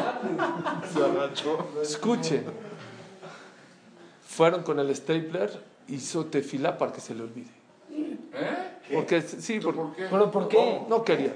[0.93, 1.69] Se agachó.
[1.83, 2.45] Escuche.
[4.27, 7.51] Fueron con el stapler, hizo tefila para que se le olvide.
[7.91, 8.73] ¿Eh?
[8.95, 10.07] Porque sí, por- ¿Por qué?
[10.11, 10.83] ¿Pero por qué?
[10.89, 11.35] no quería.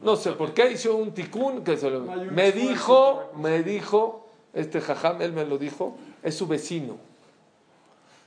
[0.00, 4.80] No sé por qué hizo un ticún que se le Me dijo, me dijo, este
[4.80, 6.98] jajam, él me lo dijo, es su vecino.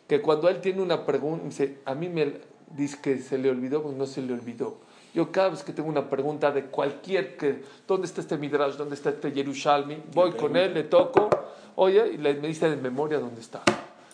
[0.08, 2.40] Que cuando él tiene una pregunta, dice, a mí me
[2.76, 4.78] dice que se le olvidó, pues no se le olvidó.
[5.14, 8.76] Yo cada vez que tengo una pregunta de cualquier, que, ¿dónde está este Midrash?
[8.76, 10.04] ¿Dónde está este Yerushalmi?
[10.14, 11.30] Voy con él, le toco,
[11.76, 13.62] oye, y le, me dice de memoria dónde está.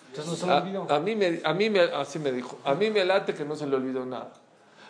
[0.10, 2.90] Entonces no se le A, mí me, a mí me, así me dijo, a mí
[2.90, 4.34] me late que no se le olvidó nada.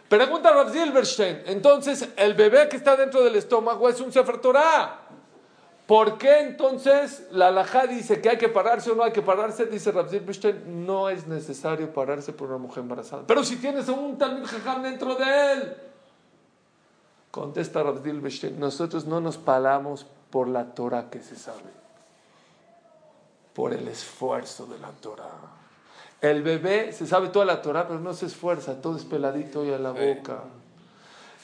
[0.07, 4.39] Pregunta a Rav Silverstein, entonces el bebé que está dentro del estómago es un Sefer
[4.39, 5.08] Torah.
[5.89, 9.65] ¿Por qué entonces la alajá dice que hay que pararse o no hay que pararse?
[9.65, 13.23] Dice Rav Silverstein, no es necesario pararse por una mujer embarazada.
[13.25, 15.77] Pero si tienes un Talmud Jajam dentro de él.
[17.31, 21.71] Contesta Rav Silverstein, nosotros no nos paramos por la Torah que se sabe
[23.55, 25.39] por el esfuerzo de la Torah.
[26.21, 29.73] El bebé se sabe toda la Torah, pero no se esfuerza, todo es peladito y
[29.73, 30.43] a la boca.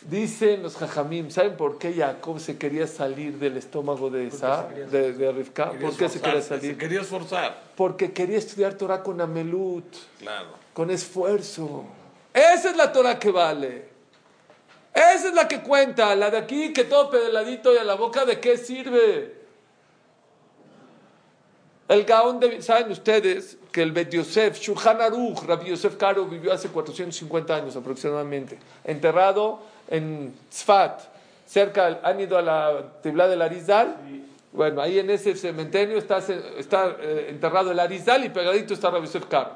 [0.10, 5.14] Dicen los jajamim, ¿saben por qué Jacob se quería salir del estómago de Esa, de,
[5.14, 5.72] de Rivka?
[5.72, 6.74] ¿Por qué se quería salir?
[6.74, 7.60] Se quería esforzar.
[7.76, 9.86] Porque quería estudiar Torah con Amelut,
[10.20, 10.50] Claro.
[10.74, 11.86] con esfuerzo.
[12.32, 13.90] Esa es la Torah que vale.
[14.94, 16.16] Esa es la que cuenta.
[16.16, 19.34] La de aquí, que todo peladito y a la boca, ¿de qué sirve?
[21.88, 22.62] El Gaón de...
[22.62, 27.76] ¿Saben ustedes que el Bet Yosef, Shulchan Aruch, Rabbi Yosef Karo vivió hace 450 años
[27.76, 31.02] aproximadamente, enterrado en Tzfat,
[31.46, 33.98] cerca, han ido a la Tibla del Arizal,
[34.52, 36.20] bueno, ahí en ese cementerio está,
[36.58, 39.52] está eh, enterrado el Arizal y pegadito está Rabbi Yosef Karo.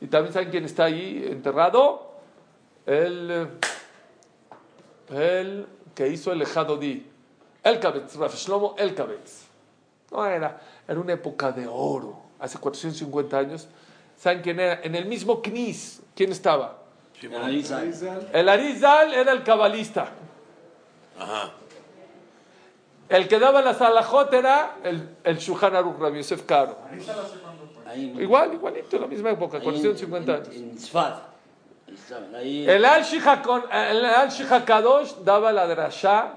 [0.00, 2.10] Y también saben quién está ahí enterrado,
[2.86, 3.46] el, eh,
[5.10, 7.06] el que hizo el Ejadodí,
[7.62, 9.44] el Kabetz, Rav Shlomo el Kabetz.
[10.10, 13.68] No era, era una época de oro, hace 450 años.
[14.16, 14.80] ¿Saben quién era?
[14.82, 16.79] En el mismo Knis, ¿quién estaba?
[18.32, 20.08] El Arizal era el cabalista.
[21.18, 21.50] Ajá.
[23.08, 26.78] El que daba las alajot era el, el Shulchan Aruch, Rabbi Yosef Karo.
[27.86, 30.54] Ahí, Igual, igualito, en la misma época, ahí 450 en- años.
[30.54, 30.78] En,
[32.68, 36.34] El Al-Shich Hakadosh daba la drasha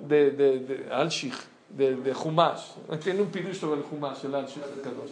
[0.00, 1.34] de, de, de Al-Shich,
[1.68, 2.62] de, de Humash.
[3.04, 5.10] Tiene un pirush sobre el Humash, el Al-Shich Hakadosh.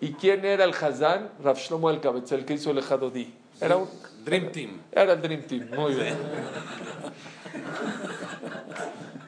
[0.00, 1.30] ¿Y quién era el Hazán?
[1.44, 3.32] Rav Shlomo el Kabetz, el que hizo el Ejadodí.
[3.60, 3.88] Era un,
[4.24, 4.80] Dream Team.
[4.90, 6.16] Era el Dream Team, muy bien.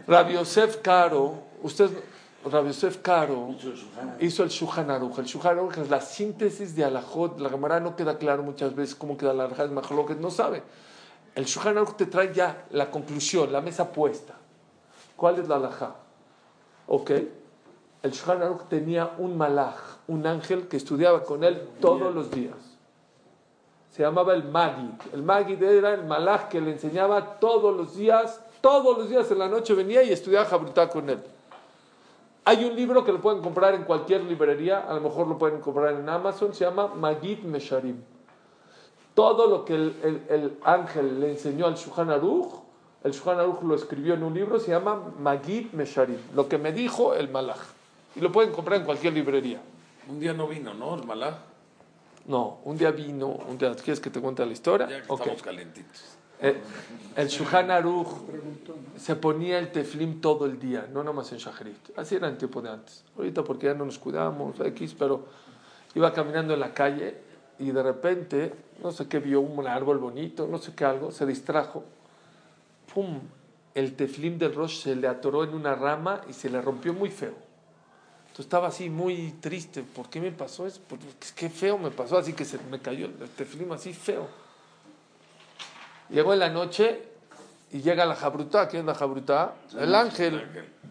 [0.06, 1.90] Rabbi Yosef Caro, usted,
[2.44, 3.54] Rabbi Yosef Caro
[4.20, 4.50] hizo el
[4.90, 5.18] Aruch.
[5.18, 7.38] El Aruch es la síntesis de Alajot.
[7.40, 10.62] La Gemara no queda claro muchas veces cómo queda la Alajot, Majloket no sabe.
[11.34, 14.34] El Aruch te trae ya la conclusión, la mesa puesta.
[15.16, 15.96] ¿Cuál es la Alajá?
[16.86, 17.10] Ok.
[18.02, 22.71] El Aruch tenía un malach, un ángel que estudiaba con él todos los días
[23.92, 24.90] se llamaba el Magid.
[25.12, 29.38] El Magid era el malaj que le enseñaba todos los días, todos los días en
[29.38, 31.22] la noche venía y estudiaba Jabrutá con él.
[32.44, 35.60] Hay un libro que lo pueden comprar en cualquier librería, a lo mejor lo pueden
[35.60, 37.96] comprar en Amazon, se llama Magid Mesharim.
[39.14, 42.48] Todo lo que el, el- el ángel le enseñó al Shulchan Aruch,
[43.04, 46.16] el Shulchan Aruch lo escribió en un libro, se llama Magid Mesharim.
[46.34, 47.58] Lo que me dijo el malaj.
[48.16, 49.60] Y lo pueden comprar en cualquier librería.
[50.08, 50.94] Un día no vino, ¿no?
[50.94, 51.38] El malá.
[52.26, 54.88] No, un día vino, un día, ¿quieres que te cuente la historia?
[54.88, 56.18] Ya que estamos calentitos.
[56.40, 56.60] Eh,
[57.14, 58.08] el Shulchan Aruch
[58.96, 61.96] se ponía el teflim todo el día, no nomás en Shacharit.
[61.96, 63.04] Así era en tiempo de antes.
[63.16, 65.26] Ahorita porque ya no nos cuidamos, X, pero
[65.94, 67.16] iba caminando en la calle
[67.60, 71.26] y de repente, no sé qué, vio un árbol bonito, no sé qué algo, se
[71.26, 71.84] distrajo.
[72.92, 73.20] ¡Pum!
[73.74, 77.10] El teflim del Rosh se le atoró en una rama y se le rompió muy
[77.10, 77.34] feo.
[78.32, 79.82] Entonces estaba así muy triste.
[79.82, 80.80] ¿Por qué me pasó eso?
[80.88, 81.04] Porque
[81.36, 82.16] qué feo me pasó.
[82.16, 84.26] Así que se me cayó el teflim así feo.
[86.08, 87.02] Llegó en la noche
[87.70, 88.68] y llega la jabrutá.
[88.68, 89.54] ¿Quién es la jabrutá?
[89.78, 90.46] El ángel.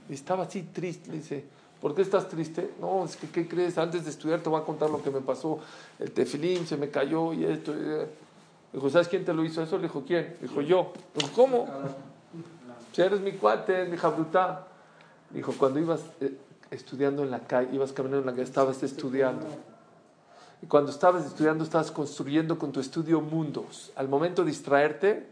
[0.08, 1.10] Y estaba así triste.
[1.12, 1.46] Le dice,
[1.82, 2.70] ¿Por qué estás triste?
[2.80, 3.76] No, es que, ¿qué crees?
[3.80, 5.60] Antes de estudiar te voy a contar lo que me pasó.
[5.98, 7.74] El tefilín se me cayó y esto.
[7.74, 8.06] y-
[8.72, 9.78] Dijo, ¿sabes quién te lo hizo eso?
[9.78, 10.38] Le dijo, ¿quién?
[10.42, 10.94] Dijo, yo.
[11.16, 11.68] Dijo, ¿cómo?
[12.94, 14.68] Si eres mi cuate, mi jabruta.
[15.32, 16.38] Dijo, cuando ibas eh,
[16.72, 19.46] estudiando en la calle, ibas caminando en la calle, estabas estudiando.
[20.64, 23.92] Y cuando estabas estudiando, estabas construyendo con tu estudio mundos.
[23.96, 25.28] Al momento de distraerte,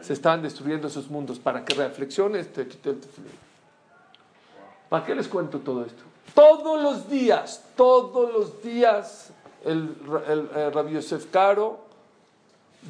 [0.00, 1.38] se estaban destruyendo esos mundos.
[1.38, 2.66] Para que reflexiones, te.
[4.88, 6.02] ¿Para qué les cuento todo esto?
[6.34, 9.30] Todos los días, todos los días,
[9.64, 9.94] el,
[10.28, 11.78] el, Rabbi Yosef Caro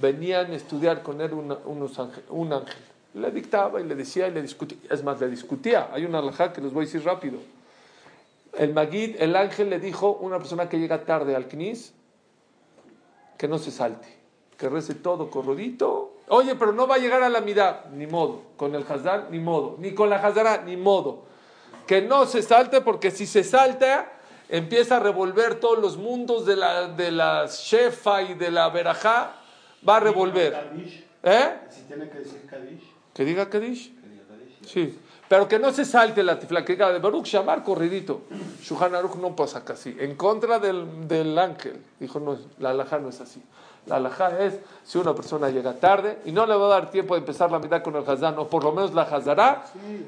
[0.00, 2.76] venían a estudiar con él ángel- un ángel.
[3.14, 4.78] Le dictaba y le decía y le discutía.
[4.90, 5.90] Es más, le discutía.
[5.92, 7.38] Hay una alajá que les voy a decir rápido.
[8.56, 11.92] El Magid, el ángel le dijo una persona que llega tarde al Knis
[13.36, 14.08] que no se salte,
[14.56, 16.18] que rece todo corrodito.
[16.28, 18.42] Oye, pero no va a llegar a la mitad, ni modo.
[18.56, 19.76] Con el Hazar, ni modo.
[19.78, 21.24] Ni con la Hazara, ni modo.
[21.86, 24.12] Que no se salte, porque si se salta,
[24.48, 29.34] empieza a revolver todos los mundos de la, de la Shefa y de la Berajá.
[29.86, 30.70] Va a revolver.
[31.22, 31.58] ¿Eh?
[31.68, 32.92] Si tiene que decir Kadish.
[33.12, 33.94] Que diga Kadish.
[34.00, 34.66] Que diga Kadish.
[34.66, 38.22] Sí, pero que no se salte la tifla, que diga de Baruch Shamar corridito.
[38.62, 39.96] Shuhan Aruch no pasa casi.
[39.98, 41.82] En contra del, del ángel.
[41.98, 43.42] Dijo, no, la alajá no es así.
[43.86, 47.14] La alajá es si una persona llega tarde y no le va a dar tiempo
[47.14, 49.64] de empezar la mitad con el Hazán, o por lo menos la Hazará,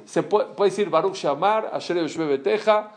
[0.07, 2.91] se puede, puede decir Baruch Shamar, Asher Yoshbe Beteja,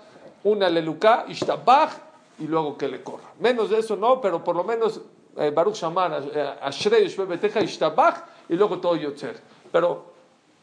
[0.43, 1.91] una Leluká, Ishtabach,
[2.39, 3.25] y luego que le corra.
[3.39, 5.01] Menos de eso no, pero por lo menos
[5.35, 9.39] eh, Baruch Shamar, eh, Asher Yoshbe Beteja, Ishtabach, y luego todo Yotzer.
[9.71, 10.05] Pero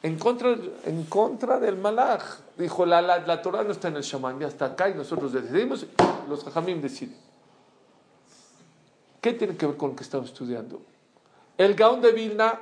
[0.07, 2.23] en contra, en contra del malaj.
[2.57, 5.33] Dijo, la, la, la Torah no está en el shaman, ya está acá y nosotros
[5.33, 5.85] decidimos,
[6.29, 7.17] los jajamim deciden.
[9.21, 10.81] ¿Qué tiene que ver con lo que estamos estudiando?
[11.59, 12.61] El Gaón de Vilna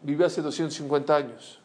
[0.00, 1.60] vivió hace 250 años.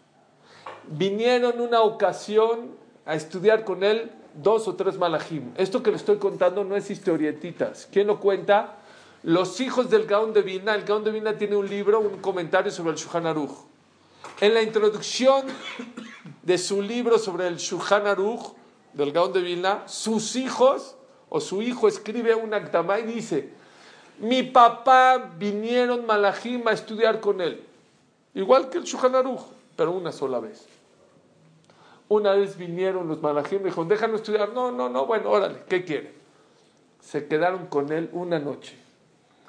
[0.88, 2.72] Vinieron una ocasión
[3.06, 5.54] a estudiar con él dos o tres malajim.
[5.56, 7.88] Esto que le estoy contando no es historietitas.
[7.90, 8.80] ¿Quién lo cuenta?
[9.24, 10.76] Los hijos del Gaón de Vilna.
[10.76, 13.71] El Gaón de Vilna tiene un libro, un comentario sobre el Shulchan Aruch.
[14.40, 15.46] En la introducción
[16.44, 18.54] de su libro sobre el Shulchan Aruch,
[18.94, 20.96] del Gaón de Vilna, sus hijos
[21.30, 23.50] o su hijo escribe un actamá y dice,
[24.20, 27.64] mi papá vinieron malajim a estudiar con él,
[28.34, 29.42] igual que el Shulchan Aruch,
[29.76, 30.66] pero una sola vez.
[32.10, 34.50] Una vez vinieron los malajim y dijeron, déjanos estudiar.
[34.50, 36.14] No, no, no, bueno, órale, ¿qué quiere?
[37.00, 38.76] Se quedaron con él una noche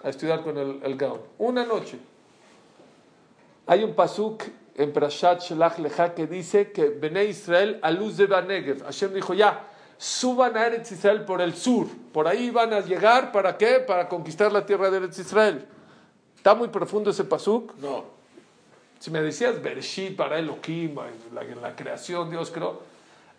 [0.03, 1.21] a estudiar con el, el Gaón.
[1.39, 1.99] Una noche.
[3.67, 5.77] Hay un pasuk en Prashat Shelach
[6.15, 8.83] que dice que Bene Israel a luz de Banegev.
[8.85, 11.87] Hashem dijo, ya, suban a Eretz Israel por el sur.
[12.13, 13.81] Por ahí van a llegar, ¿para qué?
[13.81, 15.67] Para conquistar la tierra de Eretz Israel.
[16.37, 17.75] ¿Está muy profundo ese pasuk?
[17.79, 18.05] No.
[18.99, 22.81] Si me decías Bereshit para Elohim, en la, en la creación, Dios creó.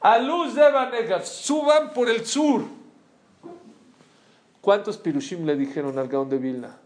[0.02, 2.64] A luz de Banegev, suban por el sur.
[4.62, 6.78] ¿Cuántos pirushim le dijeron al Gaón de Vilna?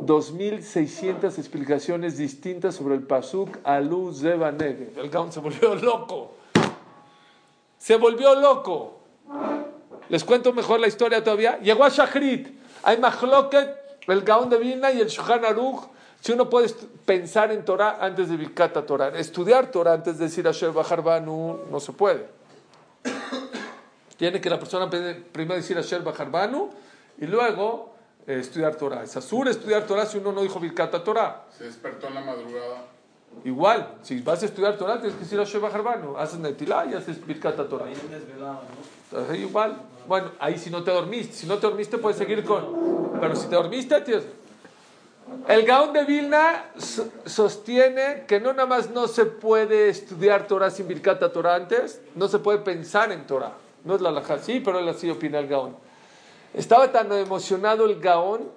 [0.00, 4.98] 2.600 explicaciones distintas sobre el Pasuk Alu Zeba Negev.
[4.98, 6.32] El Gaón se volvió loco.
[7.78, 9.00] Se volvió loco.
[10.08, 11.58] Les cuento mejor la historia todavía.
[11.60, 12.48] Llegó a Shachrit.
[12.82, 15.82] Hay Mahloket, el Gaón de Vilna y el Shulchan Aruch.
[16.20, 16.68] Si uno puede
[17.04, 21.58] pensar en Torah antes de Birkat Torah, estudiar Torah antes de decir Asher Bahar Banu,
[21.70, 22.26] no se puede.
[24.16, 26.70] Tiene que la persona pe- primero decir Asher Bahar Banu
[27.18, 27.87] y luego
[28.28, 29.02] eh, estudiar Torah.
[29.02, 31.46] Es asur estudiar Torah si uno no dijo Birkat Torah.
[31.56, 32.84] Se despertó en la madrugada.
[33.44, 36.16] Igual, si vas a estudiar Torah, tienes que decir Asher Bahar Banu.
[36.16, 37.86] Haces Netilá y haces Birkat Torah.
[37.86, 37.94] Ahí
[38.38, 38.60] ¿no?
[39.10, 39.76] Entonces, igual.
[40.06, 41.34] Bueno, ahí si no te dormiste.
[41.34, 43.18] Si no te dormiste, puedes seguir con.
[43.20, 44.24] Pero si te dormiste, tienes.
[45.46, 50.70] El Gaón de Vilna so- sostiene que no nada más no se puede estudiar Torah
[50.70, 53.52] sin Birkat Torah antes, no se puede pensar en Torah.
[53.84, 55.76] No es la laja, sí, pero él así opina el Gaón.
[56.54, 58.50] Estaba tan emocionado el Gaón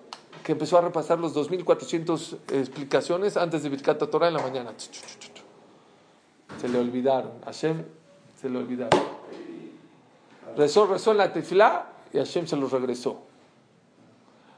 [0.44, 4.74] que empezó a repasar los 2400 explicaciones antes de Birkat Torah en la mañana.
[6.60, 7.32] Se le olvidaron.
[7.46, 7.84] Hashem
[8.40, 9.00] se le olvidaron.
[10.58, 13.22] Rezó, rezó en la tefilá y Hashem se los regresó.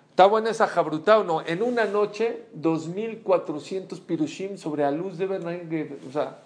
[0.10, 1.41] ¿Está buena esa jabruta o no?
[1.41, 5.98] En una noche, 2400 pirushim sobre la luz de Bernanger.
[6.08, 6.38] O sea,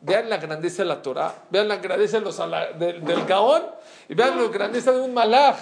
[0.00, 3.62] vean la grandeza de la Torah, vean la grandeza del Gaón
[4.08, 5.56] y vean la grandeza de un malaj.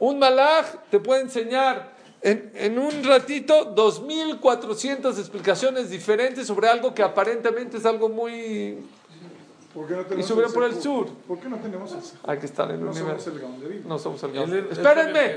[0.00, 1.92] Un malaj te puede enseñar
[2.22, 8.78] en, en un ratito 2400 explicaciones diferentes sobre algo que aparentemente es algo muy.
[9.74, 11.08] ¿Por qué no Y el por el sur.
[11.26, 11.98] ¿Por qué no tenemos el?
[12.24, 13.42] Hay que estar en No un somos nivel.
[13.54, 13.88] el de Vilna.
[13.88, 15.36] No somos el él- Espérenme.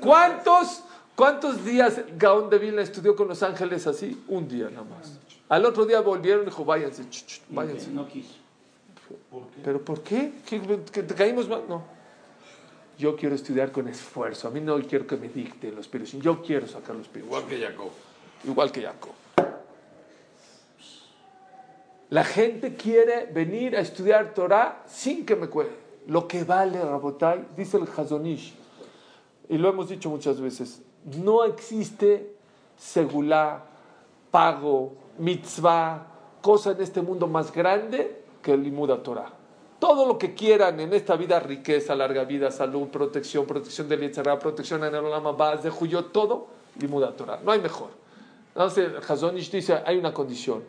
[0.00, 0.82] ¿Cuántos,
[1.16, 4.22] ¿Cuántos días Gaón de Vilna estudió con los ángeles así?
[4.28, 5.18] Un día nada más.
[5.48, 7.90] Al otro día volvieron y dijo, váyanse, ch, ch, váyanse.
[7.90, 8.34] No quiso.
[9.62, 10.32] ¿Pero por qué?
[10.46, 10.60] ¿Que,
[10.90, 11.62] que te caímos mal?
[11.68, 11.82] No.
[12.98, 14.48] Yo quiero estudiar con esfuerzo.
[14.48, 16.20] A mí no quiero que me dicten los pirushim.
[16.20, 17.28] Yo quiero sacar los pirushim.
[17.28, 17.90] Igual que Jacob.
[18.44, 19.12] Igual que Jacob.
[22.10, 25.74] La gente quiere venir a estudiar Torah sin que me cueste.
[26.08, 28.54] Lo que vale, Rabotai, dice el Hazonish,
[29.48, 32.34] y lo hemos dicho muchas veces, no existe
[32.76, 33.64] segulá,
[34.30, 36.06] pago, mitzvah,
[36.42, 39.32] cosa en este mundo más grande que el Limuda Torah.
[39.82, 44.38] Todo lo que quieran en esta vida, riqueza, larga vida, salud, protección, protección del Yetzirah,
[44.38, 46.46] protección en el Olam Haba, de Juyot, todo,
[46.78, 47.40] Limuda Torah.
[47.44, 47.90] No hay mejor.
[48.54, 50.62] Entonces, Hazonish dice, hay una condición.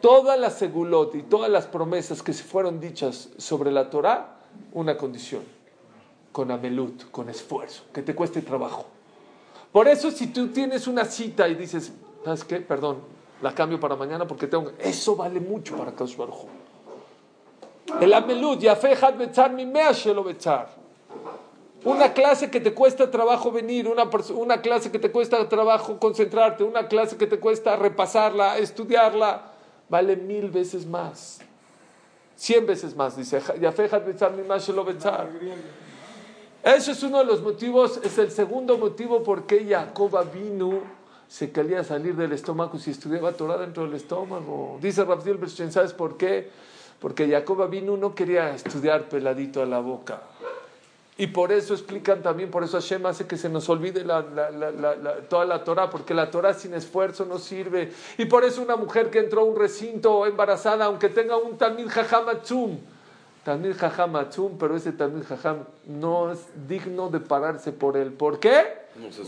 [0.00, 4.36] Todas las segulot y todas las promesas que se fueron dichas sobre la Torah,
[4.74, 5.42] una condición,
[6.30, 8.86] con amelut, con esfuerzo, que te cueste trabajo.
[9.72, 11.92] Por eso si tú tienes una cita y dices,
[12.24, 12.60] ¿sabes qué?
[12.60, 12.98] Perdón,
[13.42, 14.70] la cambio para mañana porque tengo...
[14.78, 16.46] Eso vale mucho para Kadosh Baruj.
[18.00, 20.68] El amelut, yafejat betzar mi mea shelo betzar.
[21.84, 26.64] Una clase que te cuesta trabajo venir, una, una clase que te cuesta trabajo concentrarte,
[26.64, 29.52] una clase que te cuesta repasarla, estudiarla,
[29.88, 31.38] vale mil veces más.
[32.34, 35.28] Cien veces más, dice, Yafejat betzar mi mea shelo betzar.
[36.62, 40.80] Ese es uno de los motivos, es el segundo motivo por qué Jacob vino
[41.28, 44.78] se quería salir del estómago si estudiaba Torah dentro del estómago.
[44.80, 45.38] Dice Rabdiel
[45.70, 46.50] ¿sabes por qué?
[47.00, 50.20] Porque Jacob vino no quería estudiar peladito a la boca.
[51.18, 54.50] Y por eso explican también, por eso Hashem hace que se nos olvide la, la,
[54.50, 57.90] la, toda la Torah, porque la Torah sin esfuerzo no sirve.
[58.18, 61.88] Y por eso una mujer que entró a un recinto embarazada, aunque tenga un Talmid
[61.88, 62.78] Jajam Atzum,
[63.44, 68.12] Talmid Jajam Atzum, pero ese Talmid Jajam no es digno de pararse por él.
[68.12, 68.84] ¿Por qué?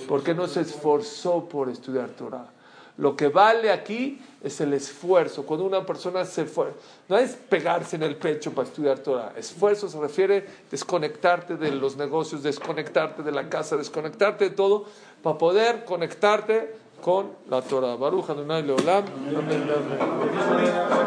[0.06, 2.50] Porque no se esforzó por estudiar Torah.
[2.99, 5.46] Lo que vale aquí es el esfuerzo.
[5.46, 6.76] Cuando una persona se esfuerza,
[7.09, 9.32] no es pegarse en el pecho para estudiar Torah.
[9.36, 14.86] Esfuerzo se refiere a desconectarte de los negocios, desconectarte de la casa, desconectarte de todo,
[15.22, 17.96] para poder conectarte con la Torah.
[17.96, 19.05] Baruch Adonai Leolam.
[19.36, 19.70] Amén,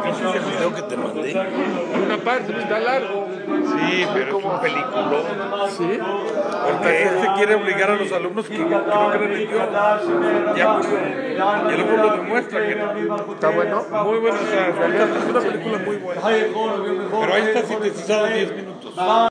[0.05, 1.31] ¿Viste ese video que te mandé?
[2.05, 3.27] Una parte, está largo.
[3.27, 5.23] Sí, pero es un peliculón.
[5.69, 5.99] ¿Sí?
[6.71, 9.69] Porque él se quiere obligar a los alumnos que, que no creen en Dios.
[10.55, 10.79] Ya,
[11.73, 13.15] y lo demuestra que no.
[13.33, 13.85] ¿Está bueno?
[14.03, 16.21] Muy bueno, o sea, es una película muy buena.
[16.21, 18.93] Pero ahí está sintetizado en 10 minutos.